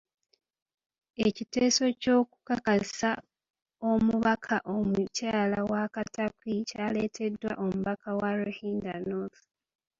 [1.27, 3.11] Ekiteeso ky’okukakasa
[3.91, 9.39] omubaka omukyala wa Katakwi kyaleeteddwa omubaka wa Ruhinda North.